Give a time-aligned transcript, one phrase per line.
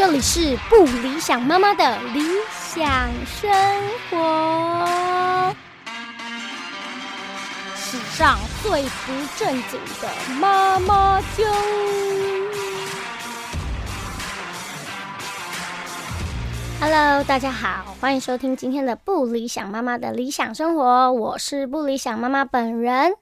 [0.00, 2.22] 这里是不理想妈妈的理
[2.58, 3.52] 想生
[4.08, 5.54] 活，
[7.76, 10.08] 史上最不正经的
[10.40, 11.46] 妈妈经。
[16.80, 23.12] Hello，大家好，欢迎收听今天的不理想妈妈的理想生活，我是不理想妈妈本人。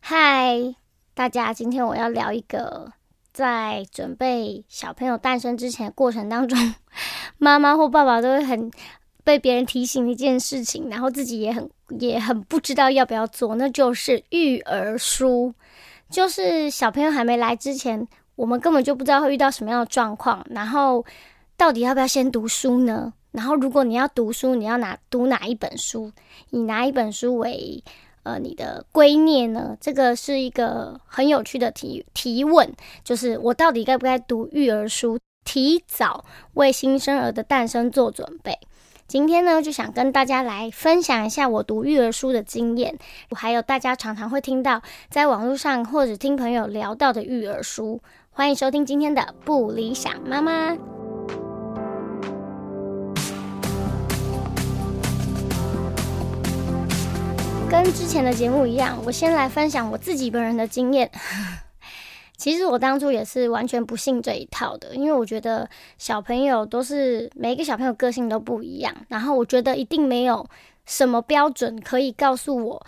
[0.00, 0.76] 嗨，
[1.14, 2.92] 大家，今天我要聊一个。
[3.32, 6.74] 在准备小朋友诞生之前的过程当中，
[7.38, 8.70] 妈妈或爸爸都会很
[9.24, 15.54] 被别人提醒一件事情，然后自己也很也很不知道要不要做，那就是育儿书。
[16.10, 18.06] 就是小朋友还没来之前，
[18.36, 21.04] 我们根本就不知道会遇到什么样的状况，然后
[21.56, 23.14] 到底要不要先读书呢？
[23.30, 26.12] 然后如果你要读书，你要拿读哪一本书？
[26.50, 27.82] 以哪一本书为？
[28.24, 29.76] 呃，你的归臬呢？
[29.80, 32.72] 这个是一个很有趣的提提问，
[33.02, 38.58] 就是我到底该不该读育儿书，提早为新生儿的诞生做准备？
[39.08, 42.96] 今天呢，就想跟大家来分享一下我读育儿书的经验，
[43.32, 48.00] 还有大家常常会听到在网络上或者听朋友聊到的育儿书。
[48.30, 51.01] 欢迎收听今天的不理想妈妈。
[57.72, 61.10] 跟之前的节目一样，我先来分享我自己本人的经验。
[62.36, 65.66] 其实我当初也是完全不信这一套的，因为我觉得
[65.96, 70.46] 小朋友都是每一个小朋友个性都不一样，然后我觉得一定没有
[70.84, 72.86] 什么标准可以告诉我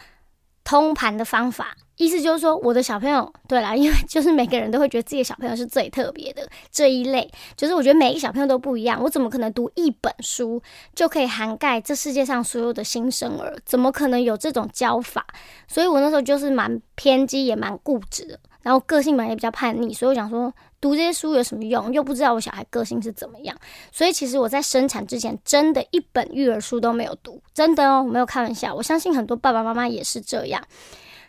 [0.63, 1.75] 通盘的方法。
[1.97, 10.61] 意思就是说，我的小朋友，对啦，因为就是每个人都会觉得自己的小朋友是最特别的这一类，就是我觉得每一个小朋友都不一样，我怎么可能读一本书
[10.95, 13.57] 就可以涵盖这世界上所有的新生儿？
[13.65, 15.25] 怎么可能有这种教法？
[15.69, 21.93] 所以我那时候就是蛮偏激，也蛮固执的，然后个性嘛也比较叛逆，所以我想说，读这些书有什么用？
[21.93, 23.57] 又不知道我小孩个性是怎么样，
[23.93, 30.61] 所以其实我在生产之前，真的一本育儿书都没有读，真的哦，我没有开玩笑，我相信很多爸爸妈妈也是这样。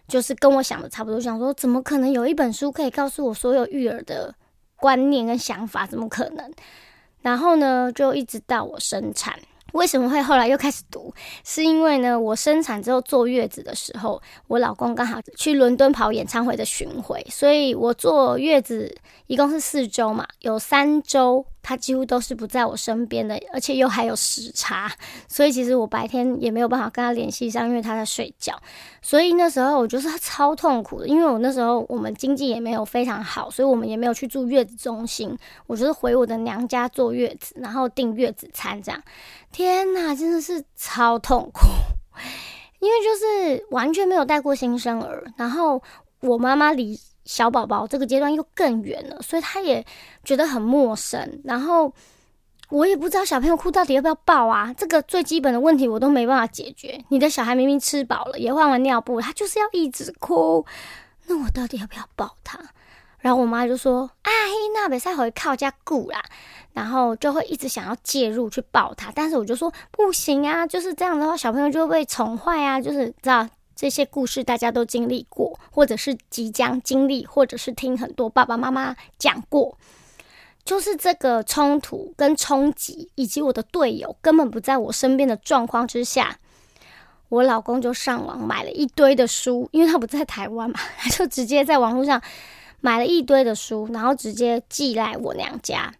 [0.07, 4.33] 就是跟我想的差不多，想说怎么可能有一本书可以告诉我所有育儿的
[4.75, 5.87] 观念跟想法？
[5.87, 6.53] 怎么可能？
[7.21, 9.39] 然后呢，就一直到我生产，
[9.75, 11.13] 为什么会后来又开始读？
[11.43, 18.95] 是因为呢，我生产之后坐月子的时候，我老公刚好去伦敦跑演唱会的巡回，所以我坐月子
[19.27, 21.45] 一共是四周嘛，有三周。
[21.67, 24.87] 他几乎都是不在我身边的，而且又还有时差，
[25.27, 28.55] 所以其实我白天也没有办法跟他联系上，因为他在睡觉。
[29.01, 39.01] 所以那时候我就是超痛苦的，因为我那时候我们经济也没有非常好，所以我们也没有去住月子中心，我就是回我的娘家坐月子，然后订月子餐这样。
[39.55, 41.61] 天哪，真的是超痛苦，
[42.79, 45.81] 因为就是完全没有带过新生儿，然后
[46.19, 46.99] 我妈妈离。
[47.23, 49.83] 小宝宝这个阶段又更远了，所以她也
[50.23, 51.41] 觉得很陌生。
[51.43, 51.91] 然后
[52.69, 57.03] 我也不知道小朋友哭到底要不要抱啊，这个最基本的问题我都没办法解决。
[57.09, 60.63] 你的小孩明明吃饱了，也换完尿布，他就是要一直哭，
[61.25, 62.59] 那我到底要不要抱他？
[63.25, 64.29] 然后我妈就说：“啊，
[64.75, 66.23] 那比赛回靠家顾啦。”
[66.73, 73.49] 然后就会一直想要介入去抱他，但是我就说不行啊，就是这样的话，小朋友就会被宠坏啊，就是知道。
[73.75, 79.75] 这些故事大家都经历过，或者是即将经历，或者是听很多爸爸妈妈讲过。
[80.63, 86.37] 就是这个冲突跟冲击，以及我的队友根本不在我身边的状况之下，
[87.29, 92.21] 我老公就上网买了一堆的书，因为他不在台湾嘛，他就直接在网络上
[92.85, 95.91] 买了一堆的书，然后直接寄来我娘家，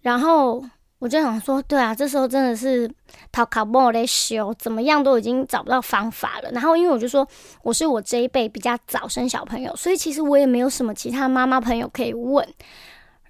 [0.00, 0.64] 然后。
[1.00, 2.86] 我就想说，对啊，这时候真的是
[3.32, 6.50] 讨卡莫的修，怎么样都已经找不到方法了。
[6.50, 7.26] 然后，因为我就说
[7.62, 12.46] 我是我这一辈比较早生小朋友，所以其实我也没有什么其他妈妈朋友可以问。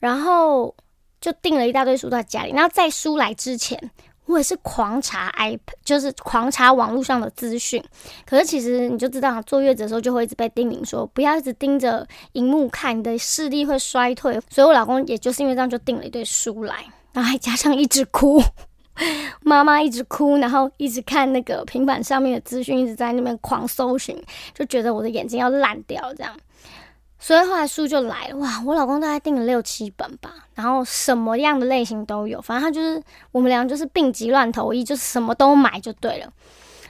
[0.01, 0.75] 然后
[1.21, 2.51] 就订了一大堆书在家里。
[2.51, 3.79] 然后在书来之前，
[4.31, 7.83] 我也是狂查 iPad，就是狂查网络上的资讯。
[8.25, 14.41] 可是其实你就知道，坐月子的时候就会一直被叮咛说，不要一直盯着荧幕看，你的视力会衰退。
[14.49, 16.77] 所以我老公也就是因为这样，就订了一堆书来。
[17.13, 18.41] 然后还加上一直哭，
[19.43, 24.17] 妈妈一直哭，然后一直看那个平板上面的资讯，一直在那边狂搜寻，
[24.55, 26.33] 就觉得我的眼睛要烂掉这样。
[27.21, 28.63] 所以后来书就来了，哇！
[28.67, 33.01] 我老公大概订了六七本吧，然后什么样的类型都有，反正他就是
[33.31, 36.33] 我们俩就是病急乱投医，就是什么都买就对了。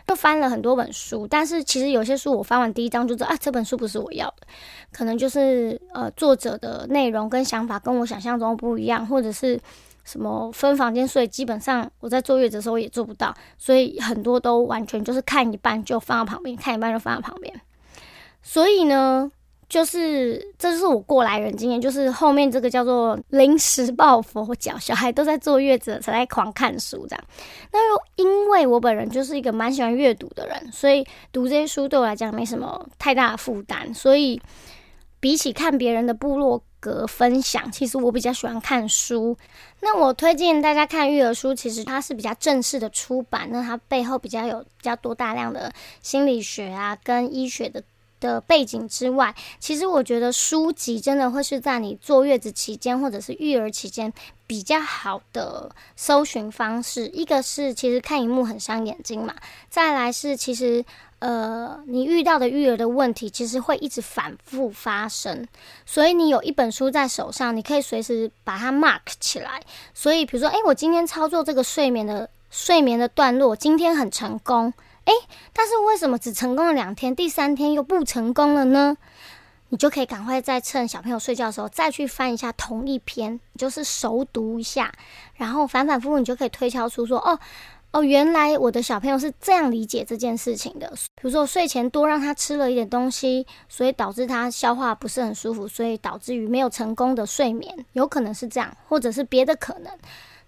[0.06, 4.46] 就翻了很多本书，但是其实有些书我翻完第一章就知道啊，这本书不是我要的，
[4.92, 9.60] 可能就是呃作者的内容跟想法跟我想象中不一样，或者是。
[10.02, 17.60] 什么分房间睡，基本上我在坐月子的时候也做不到，所以很多都完全就是看一半就放到旁边，看一半就放到旁边。
[18.42, 19.30] 所以呢，
[19.70, 27.24] 就是这就是我过来人经验，就是后面这个叫做临时抱佛脚，小孩都在坐月子才在狂看书这样。
[27.72, 33.94] 那又因为我本人就是一个蛮喜欢阅读的人，所以读这些书对我来讲没什么太大的负担。
[33.94, 34.42] 所以
[35.20, 39.38] 比起看别人的部落格分享，其实我比较喜欢看书。
[39.78, 45.72] 那我推荐大家看育儿书，其实它是比较正式的出版，那它背后比较有比较多大量的
[46.02, 47.80] 心理学啊跟医学的。
[48.20, 54.12] 的背景之外，其实我觉得书籍真的会是在你坐月子期间或者是育儿期间
[54.46, 57.06] 比较好的搜寻方式。
[57.08, 59.34] 一个是其实看荧幕很伤眼睛嘛，
[59.68, 60.84] 再来是其实
[61.20, 65.46] 呃你遇到的育儿的问题其实会一直反复发生，
[65.86, 69.62] 所以你有一本书在手上，你可以随时把它 mark 起来。
[69.94, 74.72] 所以比如说，诶，我今天操作这个睡眠的睡眠的段落，今天很成功。
[75.04, 75.12] 诶，
[75.52, 78.96] 但是为什么只成功了两天，第三天又不成功了呢？
[79.72, 84.92] 你就可以赶快再趁小朋友睡觉的时候再去翻一下同一篇，就是熟读一下，
[85.34, 87.38] 然后反反复复，你就可以推敲出说，哦
[87.92, 90.88] 哦，原来我的小朋友是这样理解这件事情的。
[90.90, 99.92] 比如说睡前多让他吃了一点东西，所以导致他消化不是很舒服，所以导致于没有成功的睡眠，有可能是这样，或者是别的可能。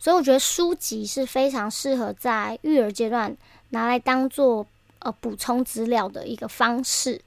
[0.00, 3.36] 所以我觉得书籍是非常适合在育儿阶段。
[3.72, 4.66] 拿来当做
[5.00, 7.20] 呃补充资料的一个方式，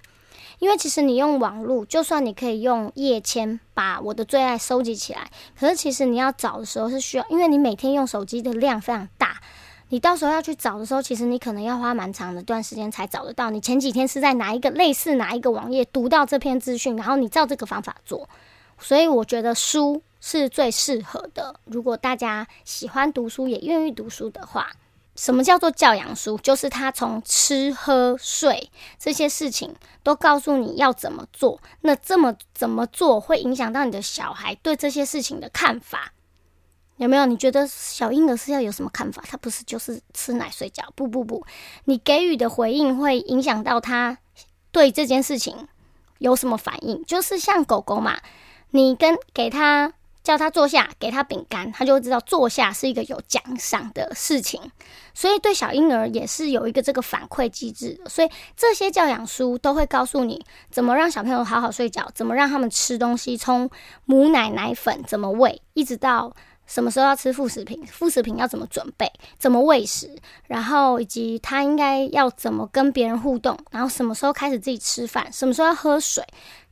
[0.60, 9.42] 因为其实你用网络，就算你可以用页签把我的最爱收集起来，可是其实你要找的时候是需要，因为你每天用手机的量非常大，
[9.90, 13.50] 你到时候要去找的时候，其实你可能要花蛮长的段时间才找得到。
[13.50, 18.30] 你前几天是在哪一个类似哪一个网页读到这篇资讯，然后你照这个方法做，
[18.78, 21.60] 所以我觉得书是最适合的。
[21.66, 24.72] 如果大家喜欢读书也愿意读书的话。
[25.16, 26.38] 什么叫做教养书？
[26.40, 28.70] 就是他从吃喝睡
[29.00, 29.74] 这些事情
[30.04, 31.62] 都告诉你要怎么做。
[31.82, 36.12] 那这么怎么做会影响到你的小孩对这些事情的看法？
[36.98, 37.26] 有没有？
[37.26, 39.24] 你觉得小婴儿是要有什么看法？
[39.28, 40.84] 他不是就是吃奶睡觉？
[40.96, 41.46] 不不不，
[41.86, 44.18] 你给予的回应会影响到他
[44.72, 45.68] 对这件事情
[46.20, 47.04] 有什么反应？
[47.06, 48.20] 就是像狗狗嘛，
[48.72, 49.94] 你跟给他。
[50.26, 54.60] 叫他坐下，给他饼干，他就会知道坐下是一个有奖赏的事情。
[55.14, 58.02] 所以对小婴儿也是有一个这个反馈机制。
[58.08, 63.70] 所以这些教养书都会告诉你怎么让小朋友好好睡觉，怎么让他们吃东西，从
[64.06, 66.36] 母奶奶粉怎么喂，一直到。
[66.68, 67.86] 什么时候要吃副食品？
[67.86, 69.12] 副食品要怎么准备？
[69.38, 70.10] 怎么喂食？
[70.48, 73.58] 然后以及他应该要怎么跟别人互动？
[73.72, 75.32] 然后什么时候开始自己吃饭？
[75.32, 76.24] 什么时候要喝水？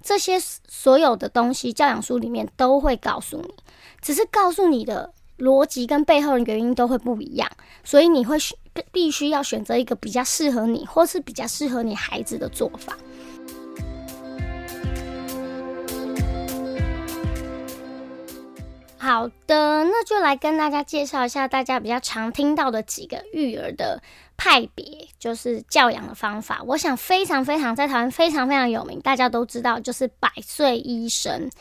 [0.01, 0.37] 这些
[0.67, 3.53] 所有的东西，教养书里面都会告诉你，
[4.01, 7.49] 只是告诉你的逻辑跟背后的原因都会不一样，
[7.83, 8.37] 所以你会
[8.91, 12.97] 必须要选择一个比较适合你，或是比较适合你孩子的做法。
[19.03, 24.01] 好的，那就来跟大家介绍一下大家比较常听到的几个育儿的
[24.37, 26.61] 派别，就是教养的方法。
[26.67, 31.51] 我想非常非常在台湾非常非常有名，大家都知道，就是百岁医生。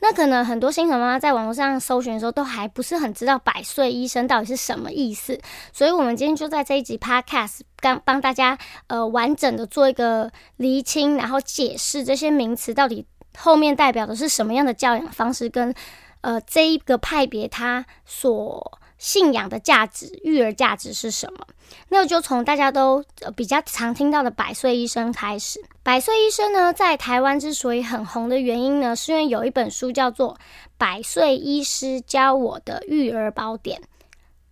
[0.00, 5.38] 那可能很多新手妈妈在网络上搜寻的时候，都还不是很知道百岁医生到底是什么意思。
[5.72, 8.58] 所以，我们今天就在这一集 Podcast 刚帮大家
[8.88, 13.06] 呃完整的做一个厘清，然后解释这些名词到底
[13.36, 15.72] 后面代表的是什么样的教养方式跟。
[16.20, 21.46] 呃，这一个派别他所信仰的价值，育儿价值是什么？
[21.90, 25.62] 那就从大家都呃比较常听到的百岁医生开始。
[25.82, 30.34] 百岁医生呢，在台湾之所以很红的原因呢，是因为有一本书叫做
[30.76, 33.80] 《百岁医师教我的育儿宝典》。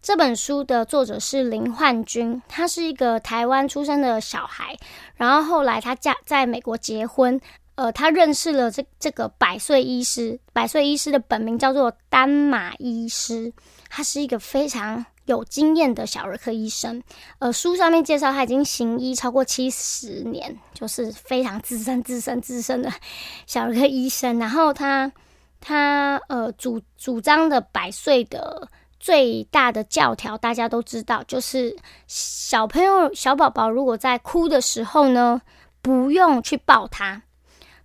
[0.00, 4.76] 这本书的作者是林焕君，他是一个台湾出生的小孩，
[5.16, 7.40] 然后后来他嫁在美国结婚。
[7.76, 13.52] 呃，他认识了这这个百岁医师，百岁医师的本名叫做丹马医师，
[13.88, 17.02] 他是一个非常有经验的小儿科医生。
[17.38, 22.90] 呃，书上面介绍他已经行医超过七十年，就是非常资深、资深、资深的
[23.46, 24.38] 小儿科医生。
[24.38, 25.12] 然后他
[25.60, 28.66] 他呃主主张的百岁的
[28.98, 35.42] 最大的教条，大家都知道，就是小朋友小宝宝如果在哭的时候呢，
[35.82, 37.20] 不用去抱他。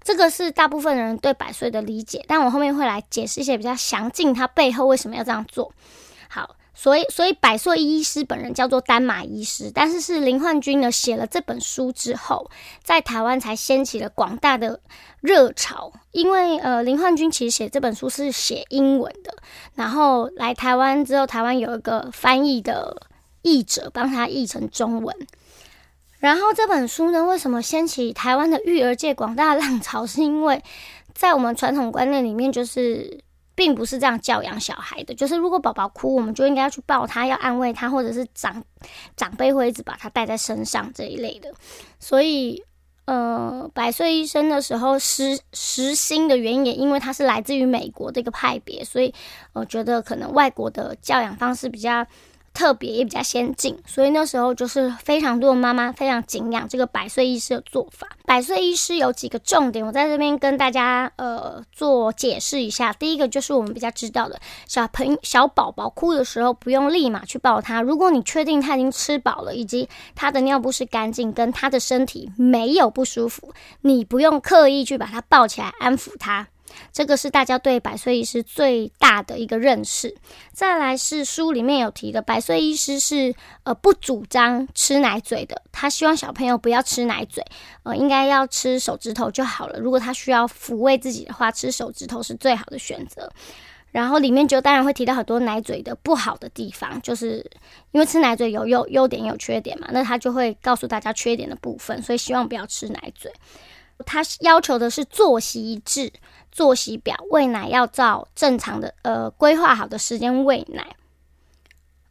[0.04, 5.72] 这个是大部分人对百岁的理解，但我后面会来解释一些比较详尽，他背后为什么要这样做。
[6.28, 12.50] 好，所以所以百岁医师本人叫做丹马医师，但是是林焕君呢写了这本书之后，
[12.84, 14.80] 在台湾才掀起了广大的
[15.20, 15.94] 热潮。
[16.12, 19.36] 因为呃，林焕君其实写这本书是写英文的，
[19.76, 23.08] 然后来台湾之后，台湾有一个翻译的
[23.44, 25.16] 译者帮他译成中文。
[26.22, 30.06] 然后这本书呢，为什么掀起台湾的育儿界广大浪潮？
[30.06, 30.64] 是因为
[31.16, 33.20] 在我们传统观念里面，就是
[33.56, 35.16] 并不是这样教养小孩的。
[35.16, 38.64] 就是如果宝宝哭，我们就应该要去抱他，要安慰他，或者是长
[39.18, 41.52] 长辈会一直把他带在身上这一类的。
[42.00, 42.64] 所以，
[43.06, 49.12] 呃，百岁医生的时候实实心的原因，也因为他是来自于美国这个派别，所以
[49.54, 52.06] 我觉得可能外国的教养方式比较。
[52.54, 58.08] 特别也比较先进，所以那时候就是非常多的妈妈非常敬仰这个百岁医师的做法。
[58.26, 62.94] 百岁医师有几个重点，我在这边跟大家呃做解释一下。
[62.94, 76.48] 第一个就是我们比较知道的，小朋小宝宝哭的时候不用立马去抱他，如果你确定他已经吃饱了，以及他的尿布是干净，跟他的身体没有不舒服，你不用刻意去把他抱起来安抚他。
[76.92, 80.16] 这个是大家对百岁医师最大的一个认识。
[80.54, 87.44] 再来是书里面有提的，百岁医师是呃不主张吃奶嘴的，他希望小朋友不要吃奶嘴，
[87.84, 89.80] 呃应该要吃手指头就好了。
[89.80, 93.32] 如果他需要抚慰自己的话，吃手指头是最好的选择。
[93.92, 97.46] 然后里面就当然会提到很多奶嘴的不好的地方，就是
[97.92, 103.30] 因为吃奶嘴有优优点有缺点嘛，那他就会告诉大家缺点的部分，所以希望不要吃奶嘴。
[104.02, 106.12] 他要求的是作息一致。
[106.52, 110.98] 作息表喂奶要照正常的呃规划好的时间喂奶，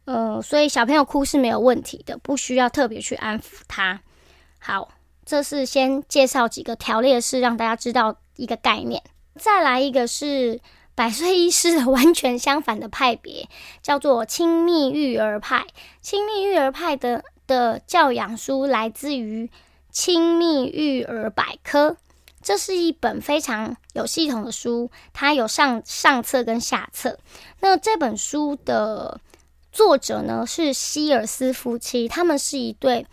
[0.05, 4.01] 呃，所以小朋友哭是没有问题的，不需要特别去安抚他。
[4.57, 4.89] 好，
[5.27, 9.03] 这是先介绍几个条列式，让大家知道一个概念。
[9.35, 10.59] 再来一个是
[10.95, 13.47] 百岁医师的完全相反的派别，
[13.83, 15.67] 叫做亲密育儿派。
[16.01, 19.45] 亲密育儿派的的教养书来自于
[19.91, 21.89] 《亲密育儿百科》。
[22.43, 27.19] 这是一本非常有系统的书，它有上上册跟下册。
[27.59, 29.21] 那这本书的
[29.71, 33.05] 作者呢是希尔斯夫妻，他们是一对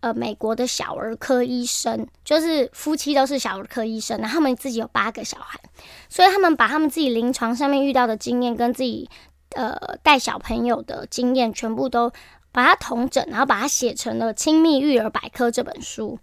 [0.00, 5.60] 呃美国的小儿科医生，就是夫妻都是小儿科医生，然后他们自己有八个小孩，
[6.08, 9.10] 所以他们把他们自己临床上面遇到的经验跟自己
[9.54, 12.10] 呃带小朋友的经验全部都
[12.52, 16.18] 把它统整，然后把它写成了《亲密育儿百科》这本书。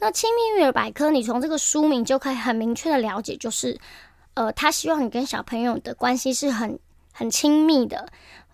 [0.00, 3.78] 那亲密育儿百科，你从这个书名就可以很明确的了解，就是，
[4.34, 6.78] 呃，他希望你跟小朋友的关系是很
[7.12, 8.08] 很亲密的，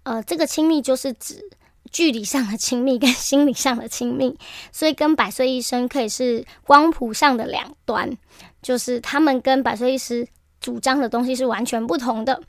[0.05, 1.43] 呃，这个亲密就是指
[1.91, 4.39] 距离上的亲密 跟心理上的亲密，
[4.73, 8.17] 所以跟百岁医生可以是光谱上的两端，
[8.63, 10.27] 就是他们跟百岁医师
[10.61, 12.41] 主张的东西是完全不同的，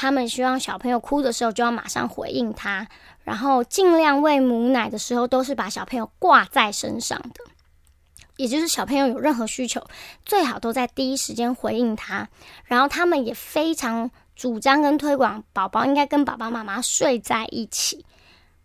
[0.00, 2.86] 他们希望小朋友哭的时候就要马上回应他，
[3.24, 7.44] 然后尽量喂母奶的时候都是把小朋友挂在身上的。
[8.36, 9.84] 也就是小朋友有任何需求，
[10.24, 12.28] 最好都在第一时间回应他。
[12.64, 18.06] 然后他们也非常主张跟推广，宝宝应该跟爸爸妈妈睡在一起。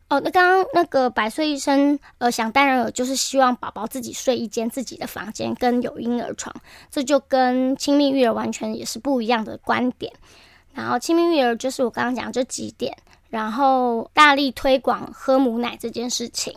[0.09, 6.55] 哦，那刚刚那个百岁医生，呃，想当然有，就是希望宝宝自己睡一间自己的房间，跟有婴儿床。
[6.91, 10.13] 这就跟亲密育儿完全也是不一样的观点。
[10.73, 12.97] 然后亲密育儿就是我刚刚讲这几点，
[13.29, 16.53] 然后大力推广喝母奶这件事情。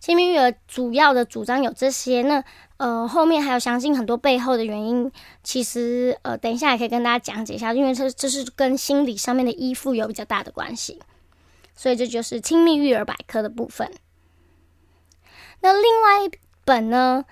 [0.00, 2.44] 亲密育儿主要的主张有这些，那
[2.76, 5.10] 呃后面还有相信很多背后的原因，
[5.42, 11.00] 其实呃等一下也可以跟大家讲解一下，因为这这是跟心理上面的依附有比较大的关系，
[11.74, 13.90] 所以这就是亲密育儿百科的部分。
[15.60, 16.30] 那另外一
[16.66, 17.24] 本呢，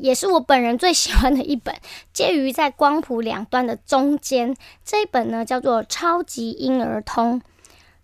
[0.00, 1.74] 也是我本人最喜欢的一本，
[2.12, 7.40] 介于在光谱两端的中间，这一本呢叫做《超级婴儿通》，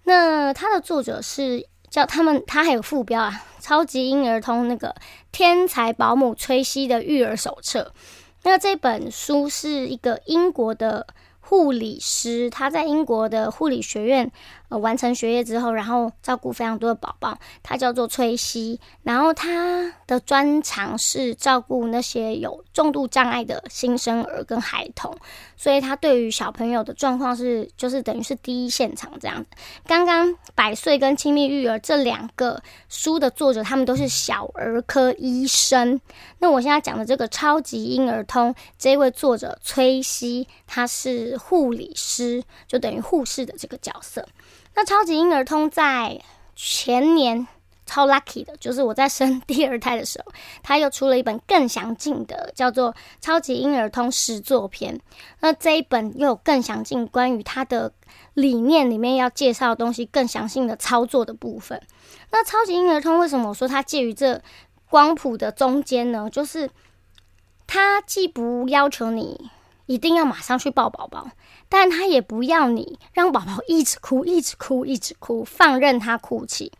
[0.04, 1.66] 那它的作者是。
[1.92, 4.94] 叫他们，他还有副标啊，《超级婴儿通》那个
[5.30, 7.92] 天才保姆崔西的育儿手册。
[8.44, 11.06] 那这本书是一个英国的。
[11.44, 14.32] 护理师，他在英国的护理学院
[14.78, 17.38] 完成学业之后，然后照顾非常多的宝宝。
[17.62, 25.16] 他叫做崔西，然后他的专长是照顾那些有重度障碍的新生儿跟孩童，
[25.56, 29.50] 所以他对于小朋友的状况是就是等于是第一现场这样子。
[29.86, 36.00] 刚刚百岁跟亲密育儿这两个书的作者，他们都是小儿科医生。
[36.38, 41.38] 那我现在讲的这个超级婴儿通，这位作者崔西，他是。
[41.42, 44.26] 护理师就等于护士的这个角色。
[44.74, 46.20] 那超级婴儿通在
[46.56, 47.46] 前年
[47.84, 54.96] 超 lucky 的，就是我在生第二胎的时候，他又出了一本更详尽的，叫做《超级婴儿通实作篇》。
[55.40, 57.92] 那这一本又有更详尽关于他的
[58.34, 61.80] 理念里面要介绍的东西，更详细的操作的部分。
[62.30, 64.40] 那超级婴儿通为什么我说它介于这
[64.88, 66.30] 光谱的中间呢？
[66.30, 66.70] 就是
[67.66, 69.50] 它既不要求你。
[69.86, 71.30] 一定要马上去抱宝宝，
[71.68, 76.72] 但他也不要你让宝宝一直哭、一直哭、一直哭，放任他哭泣。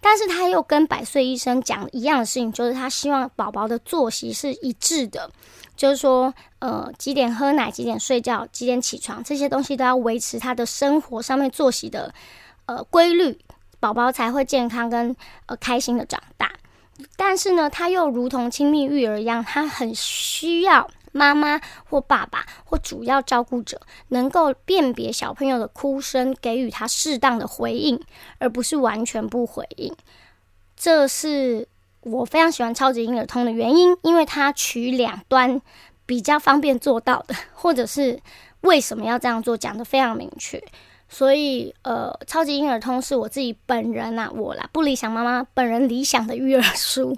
[0.00, 5.28] 但是他又跟百岁医生讲一样的事情，就是他希望宝宝的作息是一致的，
[5.76, 12.14] 就是说，呃，几点喝奶，几点睡觉，几点起床，这些东西都要维持他的生活上面作息的
[12.66, 13.36] 呃规律，
[13.80, 16.52] 宝宝才会健康跟呃开心的长大。
[17.16, 20.88] 但是呢，他又如同亲密育儿一样，他很需要。
[21.16, 27.98] 妈妈或爸爸或主要照顾者能够辨别小朋友的哭声，给予他适当的回应，
[28.38, 29.92] 而不是完全不回应。
[30.76, 31.66] 这是
[32.02, 35.60] 我非常喜欢超级婴儿通的原因，因为它取两端
[36.04, 38.20] 比较方便做到的，或者是
[38.60, 40.62] 为什么要这样做讲得非常明确。
[41.08, 47.16] 所以，呃，超级婴儿通是我自己本人呐，我啦不理想妈妈本人理想的育儿书。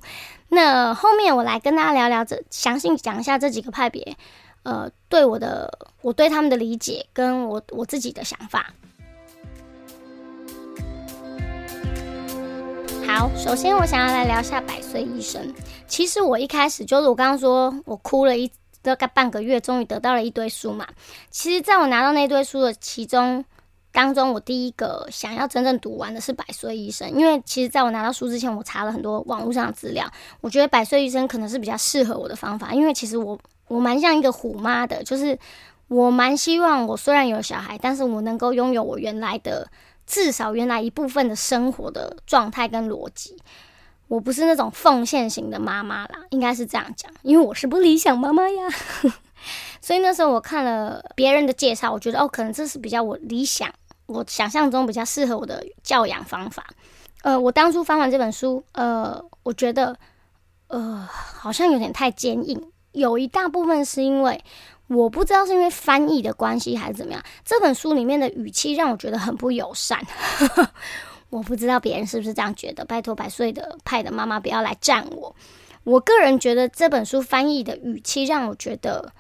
[0.51, 4.17] 那后面我来跟大家聊聊这，详细讲一下这几个派别，
[4.63, 8.73] 呃，对我的我对他们的理解，跟我我自己的想法。
[13.07, 15.55] 好，首先我想要来聊一下百岁医生。
[15.87, 18.51] 其实我一开始就是我刚刚说我哭了一
[18.81, 20.87] 大概半个月，终于得到了一堆书嘛。
[21.31, 23.45] 其实，在我拿到那堆书的其中。
[23.91, 30.09] 当中，我第一个想要真正读完的是《百岁医生》，因为其实在我拿到书之前，我查了很多网络上的资料，
[30.41, 35.37] 我觉得《百岁医生》可能是比较适合我的方法，因为其实我我蛮像一个虎妈的，就是
[35.89, 39.67] 我蛮希望我虽然有小孩，但是我能够拥有我原来的
[40.07, 43.37] 至少原来一部分的生活的状态跟逻辑。
[44.07, 48.69] 我不是那种奉献型的妈妈啦，应该是这样讲，因为我是不理想妈妈呀。
[49.81, 53.73] 所以那时候我看了别人的介绍，我觉得哦，可能这是比较我理想、
[54.07, 56.67] 我想象中比较适合我的教养方法。
[57.23, 59.97] 呃，我当初翻完这本书，呃，我觉得
[60.69, 62.61] 呃好像有点太坚硬，
[62.93, 64.43] 有一大部分是因为
[64.87, 70.01] 我不知道是因为翻译的关系还是怎么样，这本书里面的语气让我觉得很不友善。
[71.31, 75.35] 我不知道别人是不是这样觉得，拜托百岁的派的妈妈不要来赞我。
[75.85, 79.13] 我个人觉得这本书翻译的语气让我觉得。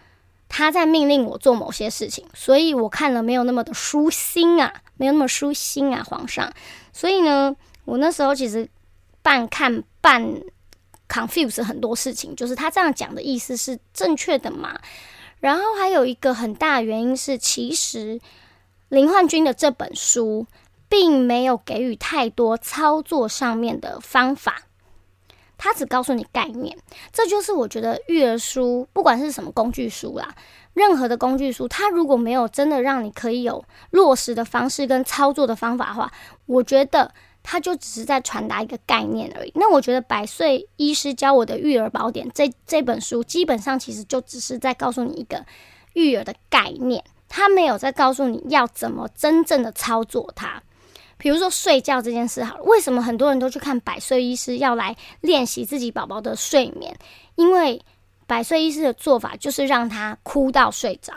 [0.48, 6.52] 他在命令我做某些事情，所以我看了没有那么的舒心啊，没有那么舒心啊，皇上。
[6.92, 8.68] 所以呢，我那时候其实
[9.22, 10.40] 半看半
[11.08, 14.78] confuse 很多事情，就是他这样讲的意思是正确的嘛？
[15.40, 18.18] 然后还有一个很大原因是，其实
[18.88, 20.46] 林焕君的这本书
[20.88, 24.62] 并没有给予太多操作上面的方法。
[25.58, 26.78] 他只告诉你概念，
[27.12, 30.34] 这就是我觉得育儿书，不管是什么工具书啦，
[30.72, 36.12] 任何的工具书，它如果没有真的让你可以有落实的方式跟操作的方法的话，
[36.46, 39.52] 我觉得它就只是在传达一个概念而已。
[39.56, 45.44] 那我觉得《百岁医师教我的育儿宝典》这这本书，基本上其实就只是在告诉你一个
[45.94, 50.62] 育儿的概念，它没有在告诉你要怎么真正的操作它。
[51.18, 56.96] 比如说睡觉这件事，好了，为什么很多人都去看百岁医师要来练习自己宝宝的睡眠？
[57.34, 57.84] 因为
[58.26, 61.12] 百岁医师的做法就是让他哭到睡着。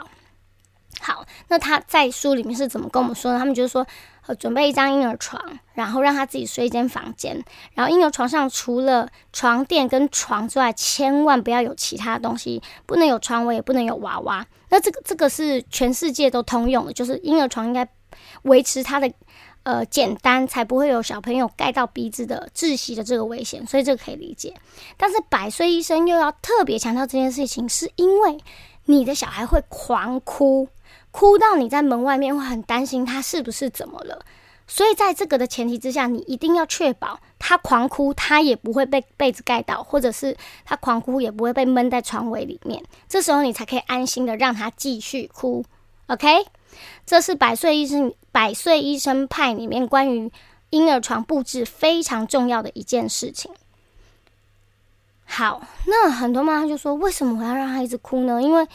[0.99, 3.39] 好，那他在书里面是怎么跟我们说呢？
[3.39, 3.85] 他们就是说，
[4.25, 5.41] 呃，准备一张婴儿床，
[5.73, 14.45] 然后让他自己睡一间房间，然后婴儿床上除了床垫跟床之外，千万不要有其他东西，不能有床围，也不能有娃娃。
[14.69, 17.87] 那这个这个是全世界都通用的，就是婴儿床应该
[18.43, 19.11] 维持它的。
[19.63, 24.56] 呃，简单才不会有小朋友盖到鼻子的窒息的这个危险，所以这个可以理解。
[24.97, 28.39] 但是百岁医生又要特别强调这件事情，是因为
[28.86, 30.67] 你的小孩会狂哭，
[31.12, 34.26] 哭到你在门外面会很担心他是不是怎么了。
[34.65, 42.84] 所以在这个的前提之下，你一定要确保他狂哭，他也不会被被子盖到，或者是他狂哭也不会被闷在床尾里面。
[43.08, 45.63] 这时候你才可以安心的让他继续哭。
[46.08, 46.45] OK。
[47.05, 50.31] 这是百岁医生百岁医生派里面关于
[50.69, 53.51] 婴儿床布置非常重要的一件事情。
[55.25, 58.41] 好，那很多妈妈就说：“为什么我要让他一直哭呢？
[58.41, 58.67] 因为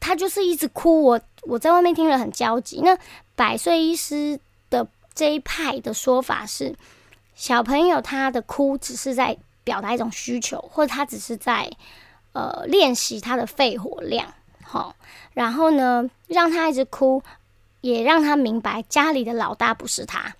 [0.00, 2.98] 他就是一直哭，我我在外面听了很焦急。”那
[3.36, 6.74] 百岁医师的这一派的说法是：
[7.34, 11.70] 小朋友他的哭只是在表达一种需求，或者他只是在
[12.32, 14.34] 呃练习他的肺活量。
[14.68, 14.96] 好，
[15.32, 17.22] 然后呢，让他一直哭，
[17.82, 20.34] 也让他明白家里的老大不是他，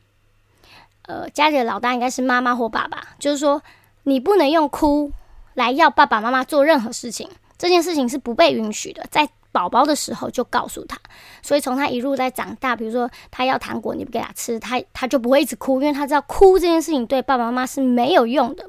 [1.03, 3.07] 呃，家里的老大应该是妈妈或爸爸。
[3.21, 3.63] 就是说，
[4.03, 5.13] 你不能用哭
[5.55, 9.07] 来要爸爸妈妈做任何事情，这件事情是不被允许的。
[9.13, 10.99] 在宝宝的时候就告诉他，
[11.41, 18.67] 所以从他一路在长大，比如说他要糖果，你不给他吃，他他就不会一直哭，因为他知道哭这件事情对爸爸妈妈是没有用的。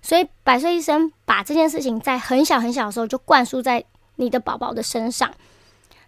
[0.00, 3.84] 所以百岁医生把这件事情在很小很小的时候就灌输在。
[4.16, 5.32] 你的宝宝的身上，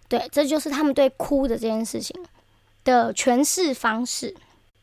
[0.07, 2.15] 对，这就是他们对哭的这件事情
[2.83, 4.35] 的诠释方式。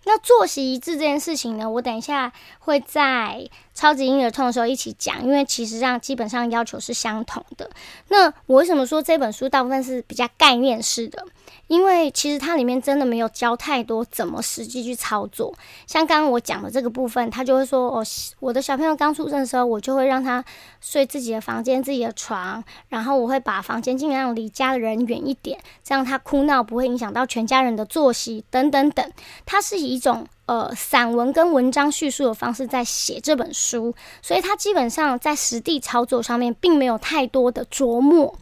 [0.05, 7.71] 那作息一致这件事情呢，我等一下会在超级婴儿痛的时候一起讲，因为其实上基本上要求是相同的。
[8.09, 11.25] 那我为什么说这本书大部分是比较概念式的？
[11.69, 15.55] 因为其实它里面真的没有教太多怎么实际去操作。
[15.87, 18.05] 像刚刚我讲的这个部分，他就会说：“哦，
[18.41, 20.45] 我的小朋友刚出生的时候，我就会让他
[20.81, 29.11] 睡自己的房间、自己的床，然后我会把房间尽量离家人远一点，这样他哭闹不会影响到全家人的作息等等等。”
[29.47, 38.37] 它是以一种呃散文跟文章叙述的方式在写这本书，所以他基本上在实地操作上面并没有太多的琢磨。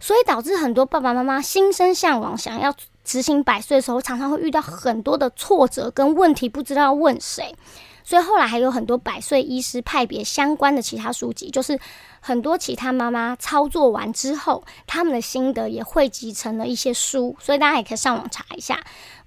[0.00, 7.54] 所以导致很多爸爸妈妈心生向往，想要执行百岁的时候，常常会遇到很多的挫折跟问题，不知道问谁。
[8.02, 11.78] 所以后来还有很多百岁医师派别相关的其他书籍，就是
[12.18, 17.36] 很多其他妈妈操作完之后，他们的心得也汇集成了一些书。
[17.38, 18.80] 所以大家也可以上网查一下。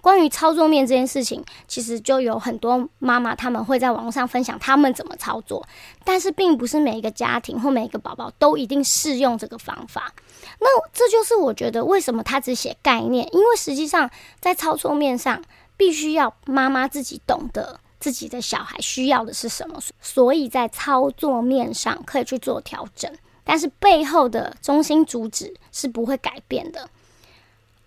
[0.05, 5.67] 关于操作面这件事情，其实就有很多妈妈他们会在网络上分享他们怎么操作，
[6.03, 10.13] 但是并不是每一个家庭或每一个宝宝都一定适用这个方法。
[10.59, 14.07] 那这就是我觉得为什么他只写概念，因为实际上
[14.39, 15.41] 在操作面上，
[15.75, 23.11] 必须要妈妈自己懂得自己的小孩需要的是什么，所以在操作面上可以去做调整，
[23.43, 26.87] 但是背后的中心主旨是不会改变的。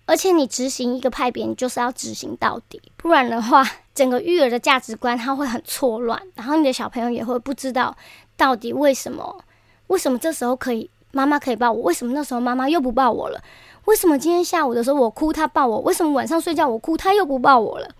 [0.08, 3.62] 而且你执行一个派别，你就是要执行到底，不然的话，
[3.94, 7.94] 整个育儿的价值观它会很错乱，然后你的小朋友也会不知道
[8.34, 9.44] 到底为什么，
[9.88, 13.38] 为什么这时候可以妈妈可以抱我，为什么那时候妈妈又不抱我了？
[13.84, 17.90] 为什么今天下午的时候我哭他抱我，为什么晚上睡觉我哭他又不抱我了？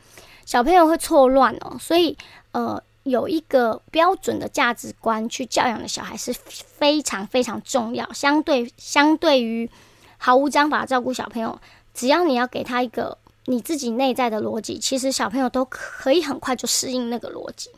[0.47, 2.16] 小朋友会错乱哦，所以
[2.53, 9.71] 呃，有一个标准的价值观去教养的小孩是非常非常重要，相对相对于
[10.16, 11.59] 毫无章法照顾小朋友。
[11.99, 17.71] 只要你要给他一个你自己内在的逻辑，其实小朋友都可以很快就适应那个逻辑。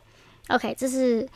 [0.49, 1.27] OK，这是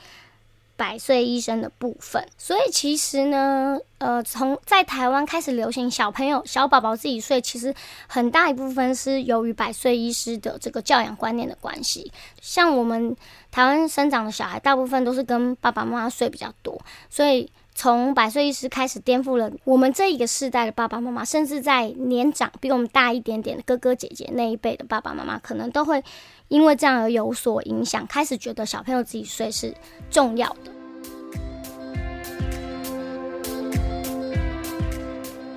[0.76, 2.22] 百岁医生的部分。
[2.36, 7.74] 所以其实呢，呃，从在台湾开始流行小朋友小宝宝自己睡，其实
[8.06, 12.12] 很大一部分是由于百岁医师的这个教养观念的关系。
[12.42, 13.16] 像我们
[13.50, 17.50] 台湾生长的小孩，大部分都是跟爸爸妈妈睡比较多，所以。
[17.76, 26.02] 从百岁医师开始颠覆了我们这一个世代的爸爸妈妈，甚至在年长比我们大一点点的哥哥姐姐那一辈的爸爸妈妈，可能都会
[26.46, 29.74] 因为这样而有所影响，开始觉得小朋友自己睡是
[30.08, 30.72] 重要的。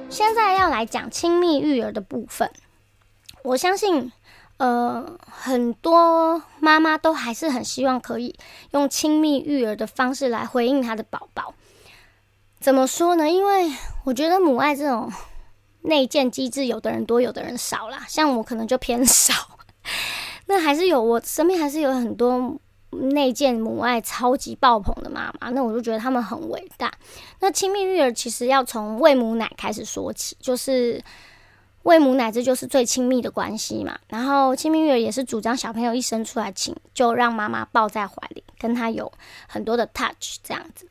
[0.10, 2.52] 现在要来讲亲密育儿的部分，
[3.44, 4.12] 我相信，
[4.58, 8.36] 呃，很多妈妈都还是很希望可以
[8.72, 11.54] 用亲密育儿的方式来回应她的宝宝。
[12.60, 13.30] 怎么说呢？
[13.30, 13.72] 因为
[14.04, 15.12] 我觉得母爱这种
[15.82, 18.04] 内建机制，有的人多，有的人少啦。
[18.08, 19.34] 像我可能就偏少，
[20.48, 25.50] 那还是有我身边还是有很多内建母爱超级爆棚的妈妈。
[25.52, 26.92] 那我就觉得他们很伟大。
[27.40, 31.02] 那亲密育儿其实要从喂母奶开始说起，就是
[31.84, 33.98] 喂母奶，这就是最亲密的关系嘛。
[34.10, 39.10] 然后亲密育儿也是主张小朋友一生出来亲就让妈妈抱在怀里，跟他有
[39.48, 40.88] 很多的 touch 这样子。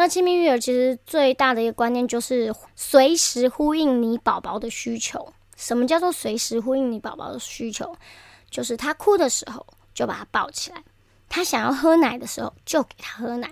[0.00, 5.30] 那亲密育儿其实最大的一个观念就是随时呼应你宝宝的需求。
[5.58, 7.94] 什么叫做随时呼应你宝宝的需求？
[8.50, 10.82] 就是他哭的时候就把他抱起来，
[11.28, 13.50] 他想要喝奶的时候就给他喝奶，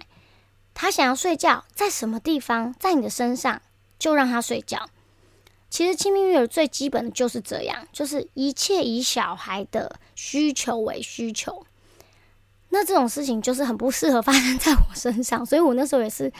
[0.72, 3.60] 他想要睡觉在什么地方，在你的身上
[3.98, 4.88] 就让他睡觉。
[5.68, 11.66] 其实亲密育儿最基本的就是这样，就是一切以小孩的需求为需求。
[12.70, 16.30] 那这种事情就是很不适合发生在我身上，所以我那时候也是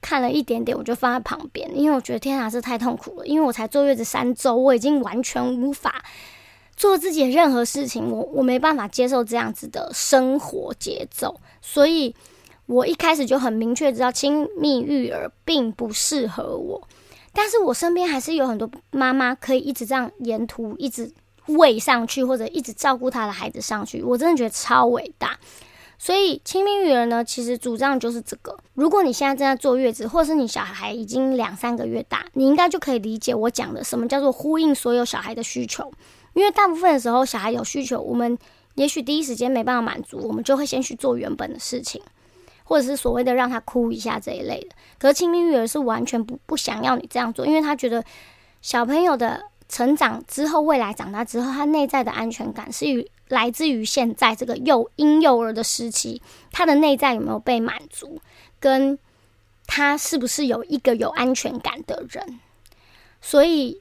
[0.00, 3.26] 看了一点点，我就放在旁边，因为我觉得天啊，这太痛苦了。
[3.26, 6.04] 因为我才坐月子三周，我已经完全无法
[6.76, 12.14] 做自己的任何事情，我我没办法接受这样子的生活节奏，所以
[12.66, 16.88] 我一开始就很明确知道亲密育儿并不适合我。
[17.32, 21.12] 但是我身边还是有很多妈妈可以一直这样沿途一直。
[21.56, 25.38] 喂上去，或者一直照顾他的孩子上去，我真的觉得超伟大。
[25.98, 28.56] 所以亲密育儿呢，其实主张就是这个。
[28.72, 35.92] 如果你现在正在坐月子，或者是你小孩已经两三个月大，你应该就可以理解我讲的什么叫做呼应所有小孩的需求。
[36.32, 38.38] 因为大部分的时候，小孩有需求，我们
[38.76, 42.00] 也许第一时间没办法满足，我们就会先去做原本的事情，
[42.64, 44.76] 或者是所谓的让他哭一下这一类的。
[44.98, 48.02] 可是亲密育儿是完全不不想要你这样做，因为他觉得
[48.62, 49.49] 小朋友的。
[49.70, 58.20] 成长之后，未来长大之后，他内在的安全感是与来自于现在这个幼婴幼儿的时期，他的内在有没有被满足，
[58.58, 58.98] 跟
[59.68, 62.40] 他是不是有一个有安全感的人。
[63.20, 63.80] 所以，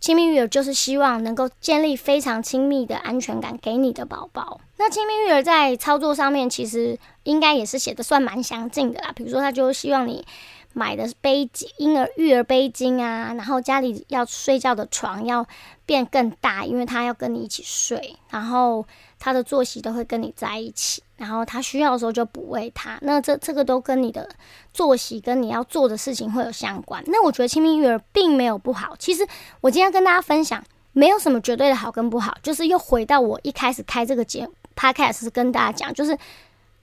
[0.00, 4.60] 亲密育儿就是希望能够建立非常亲密的安全感给你的宝宝。
[4.78, 9.12] 那亲密育儿在操作上面，其实应该也是写的算蛮详尽的啦。
[9.14, 10.26] 比如说，他就希望你
[10.72, 15.46] 买的背巾、婴儿育儿背巾啊，然后家里要睡觉的床要
[15.86, 18.86] 变更大，因为他要跟你一起睡，然后
[19.18, 22.98] 他的作息都会跟你在一起，然后他需要的时候就补喂他。
[23.02, 24.28] 那这这个都跟你的
[24.72, 27.02] 作息跟你要做的事情会有相关。
[27.06, 28.96] 那我觉得亲密育儿并没有不好。
[28.98, 29.26] 其实
[29.60, 34.48] 我今天跟大家分享，没有什么绝对的好跟不好，就是又回到我一开始开这个节。
[34.74, 36.16] Podcast 跟大家讲，就是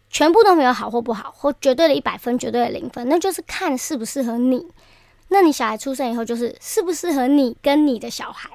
[0.09, 4.65] 全部都没有好或不好，或绝对的一百分，绝对的零分，那就是看适不适合你。
[5.29, 8.49] 那你小孩出生以后，就是适不适合你跟你的小孩，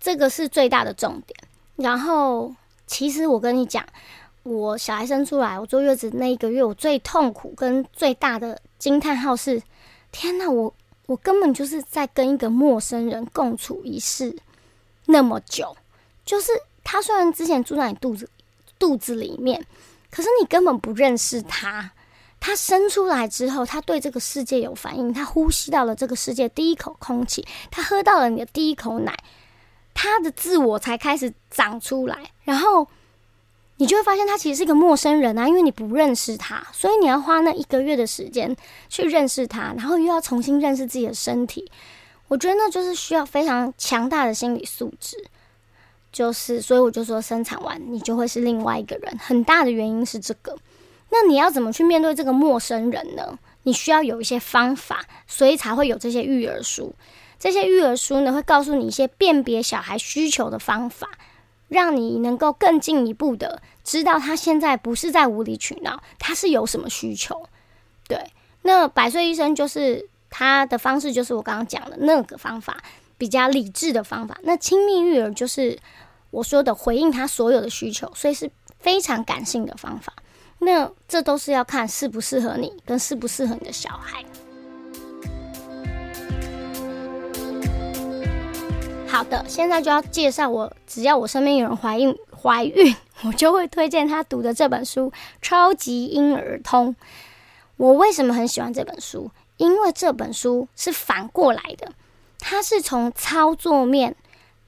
[0.00, 1.38] 这个是最大的重点。
[1.76, 2.52] 然后，
[2.86, 3.86] 其实我跟你讲，
[4.42, 9.62] 我小孩生出来，我坐月子那一个月，我最痛苦跟最大的惊叹号是：
[10.10, 10.74] 天哪，我
[11.06, 14.36] 我根本就是在跟一个陌生人共处一室
[15.06, 15.76] 那么久，
[16.24, 16.50] 就是
[16.82, 18.28] 他虽然之前住在你肚子。
[18.76, 19.64] 肚子里面，
[20.14, 21.90] 可是你根本不认识他。
[22.38, 29.16] 他生出来之后，他对这个世界有反应，他呼吸到了这个世界第一口空气，他喝到了你的第一口奶，
[29.92, 32.18] 他的自我才开始长出来。
[32.44, 32.86] 然后
[33.78, 38.54] 你就会发现，他其实是一个陌生人啊，因为你不认识他，所以你要花那一个月的时间
[38.88, 41.68] 去认识他，然后又要重新认识自己的身体。
[42.28, 45.16] 我觉得那就是需要非常强大的心理素质。
[46.14, 49.18] 就是，所以我就说，生产完你就会是另外一个人。
[49.18, 50.56] 很大的原因是这个。
[51.10, 53.36] 那你要怎么去面对这个陌生人呢？
[53.64, 56.94] 你需要有一些方法，所以才会有这些育儿书。
[57.36, 61.08] 这些育儿书呢，会告诉你一些辨别小孩需求的方法，
[61.66, 67.48] 让你能够更进一步的知道他现在不是在无理取闹，他是有什么需求。
[68.06, 68.24] 对，
[68.62, 72.76] 那百岁医生就是他的方式，就是我刚刚讲的那个方法，
[73.18, 74.38] 比较理智的方法。
[74.44, 75.76] 那亲密育儿就是。
[76.34, 80.12] 我说的回应他所有的需求，所以是非常感性的方法。
[80.58, 84.24] 那这都是要看适不适合你，跟适不适合你的小孩。
[89.06, 92.92] 好的，现在就要介绍我，只要我身边有人怀孕，怀孕
[93.22, 96.88] 我就会推荐他读的这本书《超级婴儿通》。
[97.76, 99.30] 我为什么很喜欢这本书？
[99.56, 101.92] 因为这本书是反过来的，
[102.40, 104.16] 它是从操作面。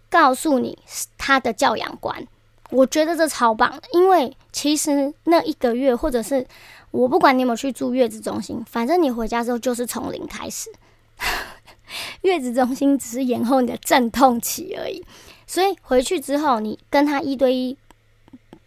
[0.09, 0.79] 告诉你
[1.19, 2.27] 他的教养观，
[2.71, 3.81] 我觉得这超棒。
[3.93, 6.47] 因为其实那一个月，或者是
[6.91, 10.71] 我不管你有没有去住月子中心，反正你回家之后就是从零开始。
[12.23, 15.05] 月子中心只是延后你的阵痛期而已，
[15.47, 17.77] 所以回去之后，你跟他一对一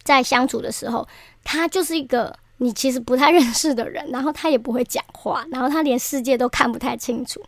[0.02, 1.06] 在相处的时候，
[1.44, 7.42] 他就是一个你其实不太认识的人，然后他也不会讲话，然后他连世界都看不太清楚，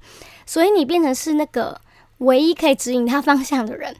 [0.44, 1.80] 所以你变成是那个。
[2.22, 3.94] 唯一可以指引他方向的人，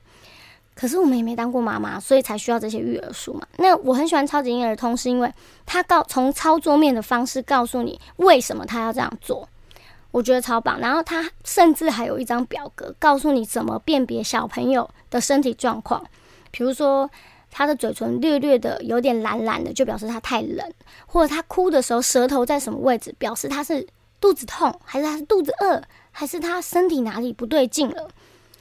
[0.74, 3.46] 可是我们也没当过妈妈，所以才需要这些育儿书嘛。
[3.58, 5.32] 那我很喜欢超级婴儿通，是因为
[5.66, 9.48] 他告从操作面的方式告诉你为什么他要这样做，
[10.11, 10.78] 我觉得超棒。
[10.80, 16.04] 然后他甚至还有一张表格，告诉你怎么辨别小朋友的身体状况，
[16.50, 17.11] 比如说
[17.50, 20.64] 他的嘴唇略略的有点蓝蓝的，就表示他太冷；
[21.06, 23.87] 或者他哭的时候舌头在什么位置，表示他是
[24.22, 25.82] 肚子痛还是他是肚子饿。
[26.14, 28.11] 还是他身体哪里不对劲了？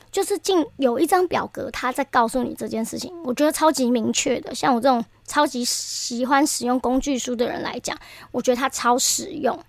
[0.10, 3.12] 就是进有一张表格，他在告诉你这件事情。
[3.26, 7.98] 我觉得超级明确的，像我这种超级喜欢使用工具书的人来讲，
[8.32, 9.62] 我觉得它超实用。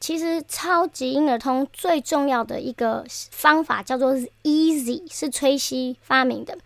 [0.00, 6.56] 其实超级婴儿通最重要的一个方法叫做 Easy，是崔西发明的。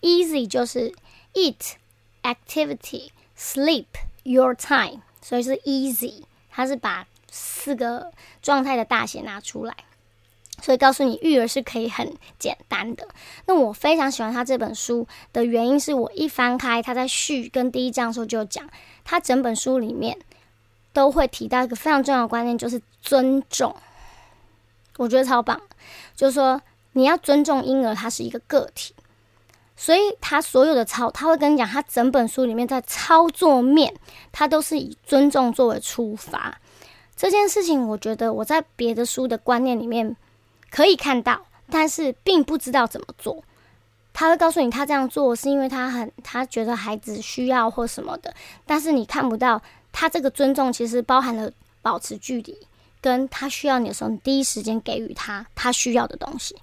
[0.00, 0.92] Easy 就是
[1.34, 1.74] Eat,
[2.24, 3.86] Activity, Sleep,
[4.24, 6.24] Your Time，所以是 Easy。
[6.50, 8.12] 它是把四个
[8.42, 9.74] 状态的大写拿出来。
[10.62, 13.08] 所以告诉你，育儿是可以很简单的。
[13.46, 18.68] 那我非常喜欢他这本书的原因是我一翻开，他在序跟第一章的时候就讲，
[19.02, 20.18] 他整本书里面
[20.92, 23.74] 都会提到一个非常重要的观念，就是尊重。
[24.98, 25.58] 我觉得超棒，
[26.14, 26.60] 就是说
[26.92, 28.94] 你要尊重婴儿，他是一个个体，
[29.76, 33.94] 所以他所有的操，他会跟你讲，他整本书里面在操作面，
[34.30, 36.60] 他都是以尊重作为出发。
[37.28, 40.16] 这件事情，我觉得我在别的书的观念里面。
[40.70, 43.42] 可以看到，但是并不知道怎么做。
[44.12, 48.32] 他会告诉你，他这样做是因为他很他觉得孩子需要或什么的。
[48.64, 51.50] 但是你看不到他这个尊重，其实包含了
[51.82, 52.56] 保持距离，
[53.00, 56.54] 跟他需要你的时候，你第一时间给予他他需要的东西。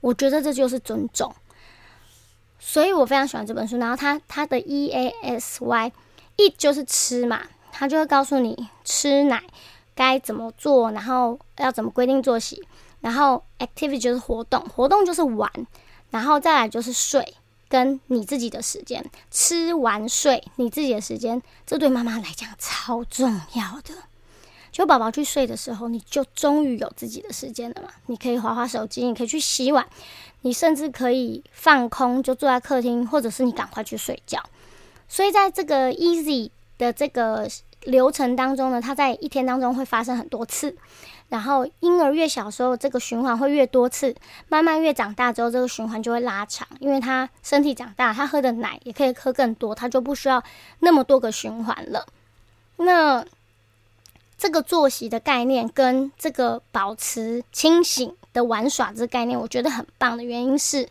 [0.00, 1.34] 我觉得这就是尊重。
[2.60, 3.76] 所以我非常喜欢这本书。
[3.78, 9.42] 然后他他的 E A S Y，E 就是吃嘛，他就会告诉你吃奶
[9.96, 12.62] 该怎么做，然后要怎么规定作息。
[13.00, 15.50] 然后 activity 就是活动，活动就是玩，
[16.10, 17.34] 然后再来就是睡，
[17.68, 23.94] 跟你自己的时间，吃完睡你自己的时间，这对妈妈来讲超重要的。
[24.72, 27.88] 就宝宝去睡的时候，你就终于有自己的时间了嘛？
[28.06, 29.86] 你可以划划手机，你可以去洗碗，
[30.42, 34.42] 你甚至可以放空，就坐在客厅，或者是你赶快去睡觉。
[35.08, 37.48] 所以在这个 easy 的这个
[37.86, 40.76] 流程当中呢，它在一天当中会发生很多次。
[41.28, 44.14] 然后婴儿越小时候，这个循环会越多次，
[44.48, 50.40] 慢慢越长大之后，这个循环就会拉长，因为他身体长大，他喝的奶也可以喝更多，他就不需要
[50.78, 52.06] 那么多个循环了。
[52.76, 53.24] 那
[54.38, 60.88] 这个作息的概念跟这个保持清醒的玩耍这个概念，我觉得很棒的原因是，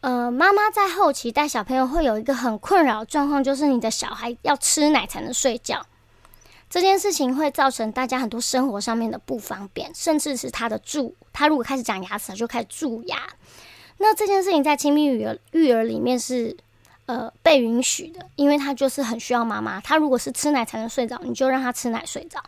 [0.00, 5.84] 呃，妈妈在后期带小朋友会有一个很困扰的状况，就是你的小孩要吃奶才能睡觉，
[6.74, 13.16] 这件事情会造成大家很多生活上面的不方便，甚至是他的蛀，他如果开始长牙齿，就开始蛀牙。
[13.98, 16.56] 那这件事情在亲密育儿育儿里面是。
[17.06, 19.78] 呃，被允许的，因为他就是很需要妈妈。
[19.82, 22.42] 他如果是吃奶才能睡着，你就让他吃奶睡着。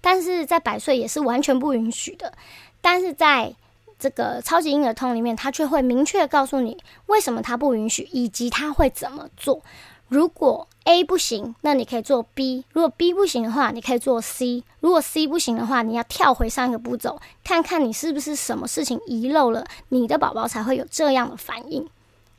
[0.00, 2.32] 但是在百岁也是完全不允许的。
[2.80, 3.54] 但是在
[4.00, 9.62] 这个超级婴儿通里面，他却会明确告诉你为什么他不允许，以及他会怎么做。
[10.08, 21.88] 如果 A 不行，那你可以做 B；如果 B 不行的话，你可以做 C；如果 C 不行的话，你要跳回上一个步骤，看看你是不是什么事情遗漏了，你的宝宝才会有这样的反应。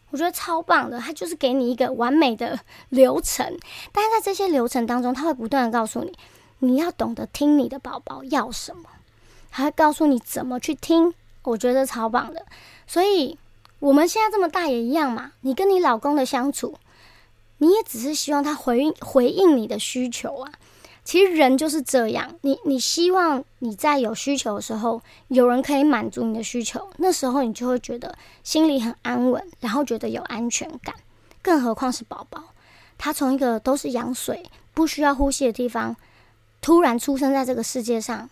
[0.10, 3.58] 我觉得超棒的，它就是给你一个完美的流程，
[3.92, 6.12] 但是在这些流程当中，他会不断的告诉你，
[6.60, 8.84] 你要懂得听你的宝宝要什么，
[9.50, 11.14] 还会告诉你怎么去听。
[11.44, 12.46] 我觉得超棒的，
[12.86, 13.38] 所以
[13.80, 15.32] 我们现在这么大也一样嘛。
[15.42, 16.76] 你跟你老公的相处，
[17.62, 20.52] 你也只是希望他回应回应你的需求啊。
[21.04, 30.95] 其实人就是这样，你你希望你在有需求的时候，有人可以满足你的需求，那时候你就会觉得心里很安稳，然后觉得有安全感。
[31.43, 32.43] 更何况是宝宝，
[32.97, 35.95] 他从一个都是羊水、不需要呼吸的地方，
[36.62, 38.28] 突然出生在这个世界上，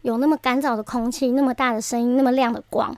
[0.00, 2.96] 有那么干燥的空气、那么大的声音、那么亮的光，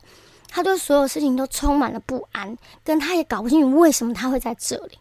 [0.48, 4.98] 他对所有事情都充满了不安，跟他也搞不清楚为什么他会在这里。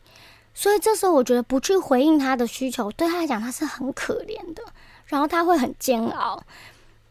[0.62, 4.62] 所以这时候，我觉得不去回应他的需求，对他来讲他是很可怜的，
[5.08, 6.40] 然后他会很煎熬。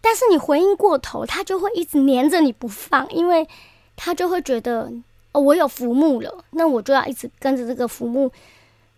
[0.00, 3.48] 但是你回应过头，他就会一直黏着你不放，因为
[3.96, 4.88] 他就会觉得
[5.32, 8.30] 哦，我有浮木了，那我就要一直跟着这个浮木，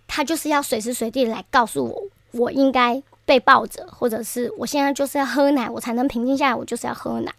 [0.06, 7.32] 他就是要随时随地来告诉我，我应该被抱着，或者是我现在就是要喝奶，我才能平静下来，我就是要喝奶。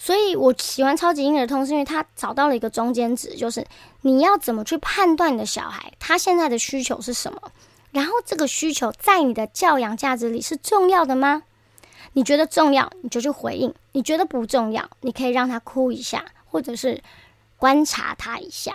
[0.00, 3.66] 所以我喜欢超级婴儿通，是因为他找到了一个中间值，就是
[4.02, 7.40] 你要怎么去判断你的小孩他现在的需求是什么，
[7.90, 11.42] 然后这个需求在你的教养价值里是重要的吗？
[12.12, 17.02] 你觉得重要，你就去回应；你觉得不重要，你可以让他哭一下，或者是
[17.56, 18.74] 观察他一下。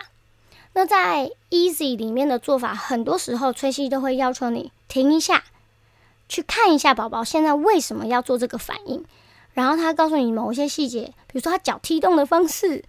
[0.73, 5.43] 那在 Easy 里面的做法，很多时候崔西都会要求你停一下，
[6.27, 9.05] 去看一下宝宝现在为什么要做这个反应。
[9.53, 12.83] 然后他告诉你某一些细节，比如说他脚踢动的方式，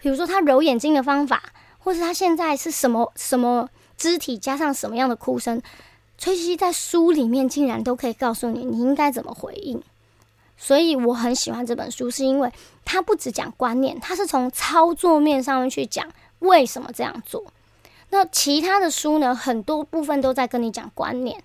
[0.00, 1.42] 比如说他揉眼睛的方法，
[1.78, 5.62] 或是他现在是什么什么肢体加上什么样的哭声，
[6.16, 9.80] 崔西在书里面竟然都可以告诉你你应该怎么回应。
[10.56, 12.52] 所以我很喜欢这本书，是因为
[12.84, 16.04] 它不只讲观念，它是从操作面上面去讲
[16.40, 17.44] 为什么这样做。
[18.10, 21.40] 那其他的书呢，很多部分都在跟你讲观念，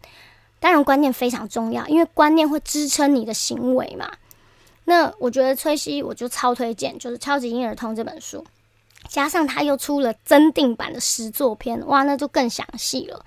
[0.60, 4.10] 当然观念非常重要，因为观念会支撑你的行为嘛。
[4.86, 8.46] 那我觉得崔西，我就超推荐，就是《超级婴儿通》这本书，
[9.08, 13.24] 加上他又出了增订版的十作篇，哇，那就更详细了。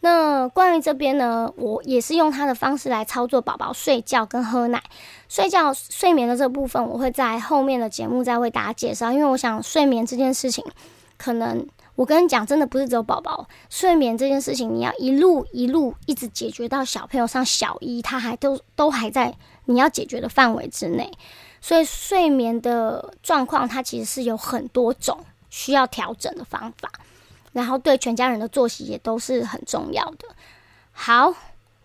[0.00, 4.80] 那关于这边呢，我也是用他的方式来操作宝宝睡觉跟喝奶。
[5.28, 10.64] 睡觉睡眠的这部分，我会在后面的节目再为大家介绍，因为我想睡眠这件事情，
[11.16, 11.66] 可能
[11.98, 19.34] 我跟你讲，真的不是只有宝宝睡眠这件事情，你要一路一路一直解决到小朋友上小一，他还都都还在。
[19.64, 21.12] 你要解决的范围之内，
[21.60, 25.18] 所以睡眠的状况它其实是有很多种
[25.50, 26.88] 需要调整的方法，
[27.52, 30.28] 然后对全家人的作息也都是很重要的。
[30.92, 31.34] 好，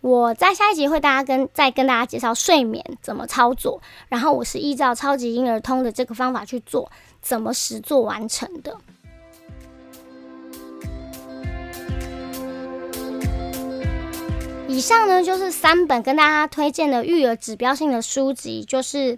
[0.02, 8.78] 我在下一集会大家跟再跟大家介绍睡眠怎么操作，然后我是依照超级婴儿通的这个方法去做，怎么实做完成的。
[14.74, 18.97] 以上呢就是三本跟大家推荐的育儿指标性的书籍，就是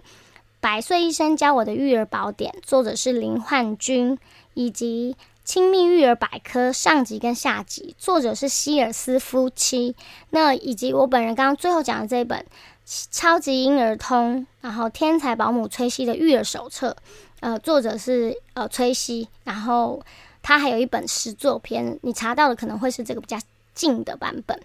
[0.60, 4.18] 百岁医生教我的育儿宝典》，作者是林焕君，
[4.52, 9.96] 以及《亲密育儿百科》上集跟下集，作者是希尔斯夫妻。
[10.28, 12.44] 那以及我本人刚刚最后讲的这一本
[13.10, 16.94] 《超级婴儿通，然后天才保姆崔西的育儿手册，
[17.40, 20.02] 呃，作者是呃崔西，然后
[20.42, 23.38] 他还有一本诗作篇，你查到的可能会是这个比较
[23.74, 24.60] 近的版本。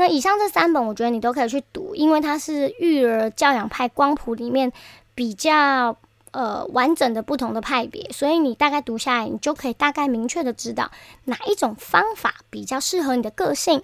[0.00, 4.72] 那以上这三本，我觉得你都可以去读，因为它是育儿教养派光谱里面
[5.14, 5.94] 比较
[6.30, 10.90] 呃完整的不同的派别，所以你大概读下来，你就可以大概明确的知道
[11.24, 13.82] 哪一种方法比较适合你的个性。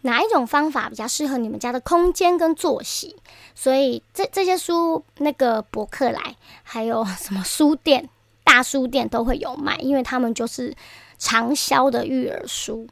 [0.00, 3.14] 哪一种方法比较适合你们家的空间跟作息？
[3.54, 6.34] 所以这这些书，那个博客来，
[6.64, 8.08] 还有什么书店、
[8.42, 10.74] 大书店都会有卖，因为他们就是
[11.20, 12.88] 畅销的育儿书。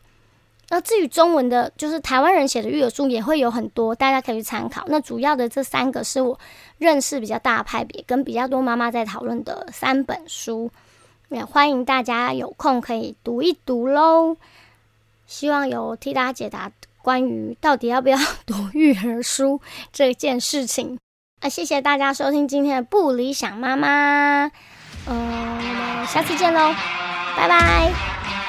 [0.71, 4.85] 那至于中文的，就是台湾人写的育儿书也会有很多，大家可以去参考。
[4.87, 6.39] 那主要的这三个是我
[6.79, 10.71] 认识比较大派别，跟比较多妈妈在讨论的三本书，
[11.29, 14.37] 也欢迎大家有空可以读一读喽。
[15.27, 16.71] 希望有替大家解答。
[17.03, 19.59] 关于到底要不要 读育儿书
[19.91, 20.99] 这件事情
[21.41, 24.51] 啊，谢谢大家收听今天的不理想妈妈，
[25.07, 26.75] 嗯，我们下次见喽，
[27.35, 28.40] 拜拜。